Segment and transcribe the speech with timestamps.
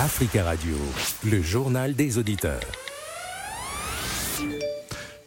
[0.00, 0.76] Africa Radio,
[1.28, 2.60] le journal des auditeurs.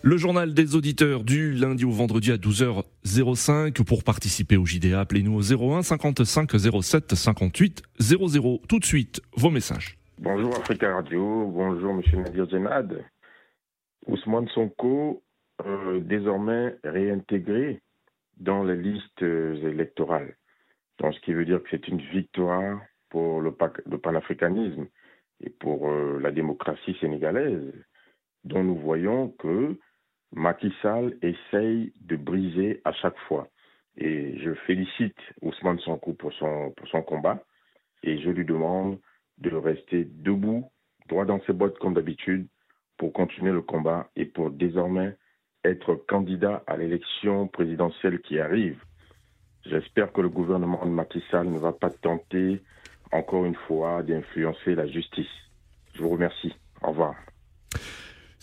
[0.02, 3.84] Le journal des auditeurs du lundi au vendredi à 12h05.
[3.84, 8.62] Pour participer au JDA, appelez-nous au 01 55 07 58 00.
[8.70, 9.98] Tout de suite, vos messages.
[10.20, 13.04] Bonjour Africa Radio, bonjour Monsieur Nadir Zenad.
[14.08, 15.22] Ousmane Sonko,
[15.66, 17.82] euh, désormais réintégré
[18.38, 20.38] dans les listes électorales.
[21.00, 22.80] Donc, ce qui veut dire que c'est une victoire
[23.12, 23.54] pour le,
[23.86, 24.88] le panafricanisme
[25.44, 27.72] et pour euh, la démocratie sénégalaise,
[28.44, 29.78] dont nous voyons que
[30.32, 33.48] Macky Sall essaye de briser à chaque fois.
[33.98, 37.44] Et je félicite Ousmane Sonko pour son, pour son combat
[38.04, 38.98] et je lui demande
[39.38, 40.72] de rester debout,
[41.10, 42.48] droit dans ses bottes comme d'habitude,
[42.98, 45.18] pour continuer le combat et pour désormais
[45.66, 48.82] être candidat à l'élection présidentielle qui arrive.
[49.66, 52.62] J'espère que le gouvernement de Macky Sall ne va pas tenter
[53.12, 55.26] encore une fois d'influencer la justice.
[55.96, 56.54] Je vous remercie.
[56.82, 57.16] Au revoir.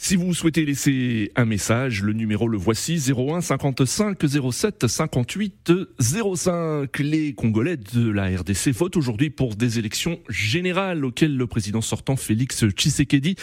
[0.01, 4.17] Si vous souhaitez laisser un message, le numéro le voici 01 55
[4.53, 6.99] 07 58 05.
[7.01, 12.15] Les Congolais de la RDC votent aujourd'hui pour des élections générales auxquelles le président sortant
[12.15, 13.35] Félix Tshisekedi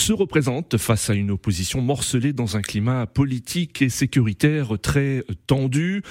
[0.00, 6.02] se représente face à une opposition morcelée dans un climat politique et sécuritaire très tendu.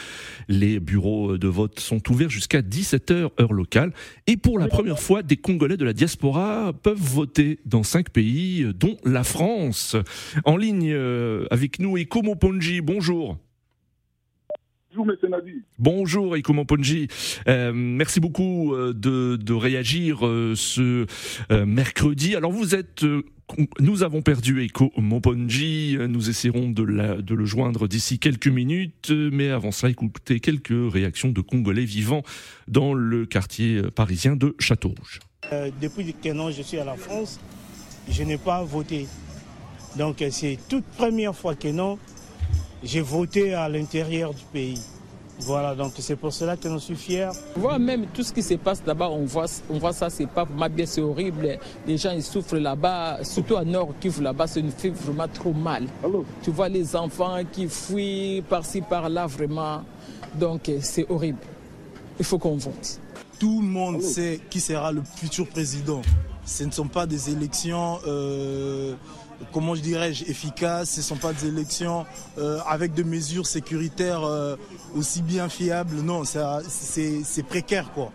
[0.47, 3.91] Les bureaux de vote sont ouverts jusqu'à 17h heure locale
[4.27, 8.67] et pour la première fois, des Congolais de la diaspora peuvent voter dans cinq pays,
[8.75, 9.95] dont la France.
[10.45, 13.37] En ligne euh, avec nous, Ikomo Ponji, bonjour.
[14.99, 15.29] Bonjour, M.
[15.29, 15.61] Nadi.
[15.77, 17.07] Bonjour, Ikomo Ponji.
[17.47, 21.05] Euh, merci beaucoup euh, de, de réagir ce
[21.49, 22.35] mercredi.
[22.35, 23.05] Alors, vous êtes
[23.79, 29.49] nous avons perdu Eko Moponji, nous essaierons de, de le joindre d'ici quelques minutes, mais
[29.49, 32.21] avant cela, écoutez quelques réactions de Congolais vivant
[32.67, 35.19] dans le quartier parisien de Châteaurouge.
[35.51, 37.39] Euh, depuis que non, je suis à la France,
[38.07, 39.07] je n'ai pas voté.
[39.97, 41.97] Donc c'est toute première fois que non,
[42.83, 44.79] j'ai voté à l'intérieur du pays.
[45.41, 47.29] Voilà, donc c'est pour cela que nous sommes fiers.
[47.55, 50.27] On voit même tout ce qui se passe là-bas, on voit, on voit ça, c'est
[50.27, 51.57] pas vraiment bien, c'est horrible.
[51.87, 55.53] Les gens, ils souffrent là-bas, surtout à Nord Kivu, là-bas, ça nous fait vraiment trop
[55.53, 55.87] mal.
[56.43, 59.83] Tu vois les enfants qui fuient par-ci, par-là, vraiment.
[60.35, 61.39] Donc c'est horrible.
[62.19, 62.99] Il faut qu'on vote.
[63.39, 66.01] Tout le monde sait qui sera le futur président.
[66.45, 67.99] Ce ne sont pas des élections...
[68.05, 68.95] Euh
[69.51, 70.91] comment je dirais-je, efficaces.
[70.91, 72.05] Ce ne sont pas des élections
[72.37, 74.55] euh, avec des mesures sécuritaires euh,
[74.95, 75.97] aussi bien fiables.
[75.97, 78.11] Non, c'est précaire, quoi.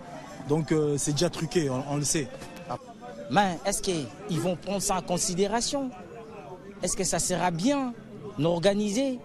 [0.48, 2.28] Donc euh, c'est déjà truqué, on, le sait.
[3.30, 5.90] Mais est-ce qu'ils vont prendre ça en considération?
[6.82, 7.94] Est-ce que ça sera bien
[8.42, 9.18] organisé?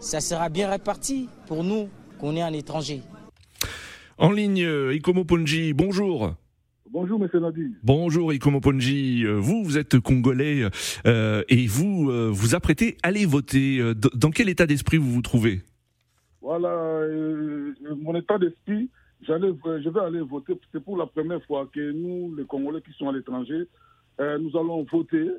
[0.00, 1.88] Ça sera bien réparti pour nous
[2.20, 3.02] qu'on est en étranger
[4.16, 6.34] En ligne, Ikomo Ponji, bonjour.
[7.00, 7.40] Bonjour, M.
[7.40, 7.74] Nadi.
[7.84, 9.22] Bonjour, Ikomo Ponji.
[9.24, 10.68] Euh, vous, vous êtes congolais
[11.06, 13.80] euh, et vous euh, vous apprêtez à aller voter.
[14.14, 15.62] Dans quel état d'esprit vous vous trouvez?
[16.42, 17.06] Voilà,
[18.02, 18.90] mon état d'esprit,
[19.22, 20.54] je vais aller voter.
[20.72, 23.68] C'est pour la première fois que nous, les Congolais qui sont à l'étranger,
[24.18, 25.30] nous allons voter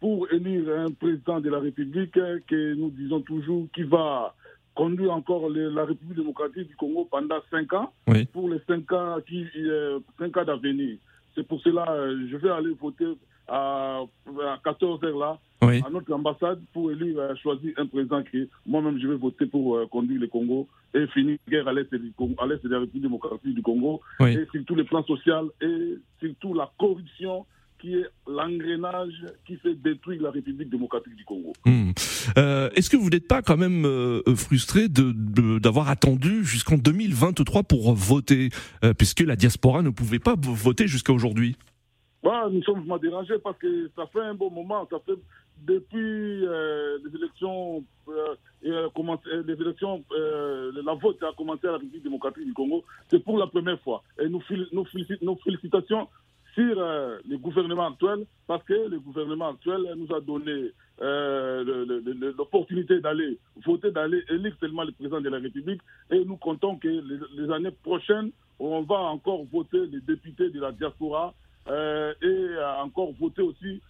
[0.00, 4.34] pour élire un président de la République que nous disons toujours qui va
[4.74, 7.92] conduit encore la République démocratique du Congo pendant cinq ans,
[8.32, 10.96] pour les cinq ans, qui, euh, cinq ans d'avenir.
[11.34, 13.06] C'est pour cela que euh, je vais aller voter
[13.48, 14.02] à,
[14.64, 19.06] 14 h là, à notre ambassade, pour élire, euh, choisir un président qui, moi-même, je
[19.06, 23.02] vais voter pour conduire le Congo et finir la guerre à l'est de la République
[23.02, 27.46] démocratique du Congo, et surtout les plans sociaux et surtout la corruption
[27.84, 31.52] qui est l'engrenage qui fait détruire la République démocratique du Congo.
[31.66, 31.90] Hmm.
[32.38, 37.92] Euh, est-ce que vous n'êtes pas quand même euh, frustré d'avoir attendu jusqu'en 2023 pour
[37.92, 38.48] voter,
[38.84, 41.56] euh, puisque la diaspora ne pouvait pas voter jusqu'à aujourd'hui?
[42.22, 45.18] Bah, Nous sommes vraiment dérangés parce que ça fait un bon moment, ça fait
[45.66, 47.84] depuis les élections,
[48.64, 53.46] les élections, la vote a commencé à la République démocratique du Congo, c'est pour la
[53.46, 54.02] première fois.
[54.18, 54.40] Et nous,
[54.72, 54.86] nous,
[55.20, 56.08] nos félicitations
[56.54, 60.70] sur euh, le gouvernement actuel, parce que le gouvernement actuel nous a donné
[61.02, 62.02] euh,
[62.38, 65.80] l'opportunité d'aller voter, d'aller élire seulement le président de la République,
[66.10, 70.72] et nous comptons que les, années prochaines, on va encore voter les députés de la
[70.72, 71.34] diaspora
[71.68, 73.80] euh, et encore voter aussi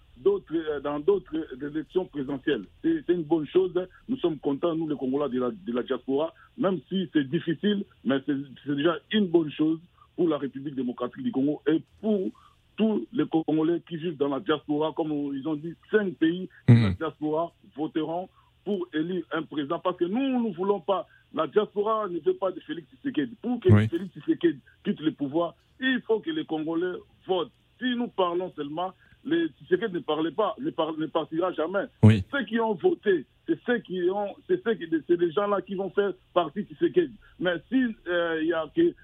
[0.83, 2.65] dans d'autres élections présidentielles.
[2.83, 3.73] C'est une bonne chose.
[4.09, 7.85] Nous sommes contents, nous, les Congolais de la, de la diaspora, même si c'est difficile,
[8.05, 9.81] mais c'est déjà une bonne chose
[10.17, 12.31] pour la République démocratique du Congo et pour
[12.77, 16.75] tous les Congolais qui vivent dans la diaspora, comme ils ont dit, cinq pays de
[16.75, 16.95] la mhm.
[16.95, 18.29] diaspora voteront
[18.65, 19.79] pour élire un président.
[19.79, 23.37] Parce que nous, nous ne voulons pas, la diaspora ne veut pas de Félix Tshisekedi.
[23.43, 27.53] Pour que Félix Tshisekedi quitte le pouvoir, il faut que les Congolais votent.
[27.79, 28.93] si nous parlons seulement,
[29.25, 30.67] les Tshisekedi ne parlait pas, ne,
[31.01, 31.85] ne partira jamais.
[32.03, 32.23] Oui.
[32.31, 35.61] Ceux qui ont voté, c'est ceux qui ont, c'est ceux qui, c'est les gens là
[35.63, 37.13] qui vont faire partie de Tshisekedi.
[37.41, 38.95] Mais si euh, y a que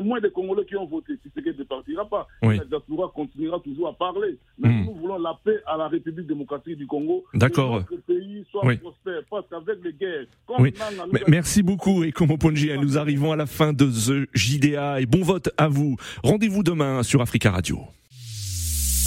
[0.00, 2.26] moins de Congolais qui ont voté, Tshisekedi ne partira pas.
[2.42, 2.58] Oui.
[2.70, 2.78] La
[3.14, 4.36] continuera toujours à parler.
[4.58, 4.84] Mais Mm.
[4.86, 7.24] nous voulons la paix à la République démocratique du Congo.
[7.34, 7.84] D'accord.
[7.84, 8.76] Que notre pays soit Oui.
[8.76, 10.26] prospère, parce qu'avec les guerres,
[10.58, 10.72] Oui.
[10.80, 15.06] A- Merci beaucoup et comme Ponji, nous arrivons à la fin de ce JDA et
[15.06, 15.96] bon vote à vous.
[16.22, 17.78] Rendez-vous demain sur Africa Radio.